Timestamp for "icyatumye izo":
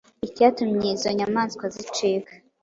0.27-1.09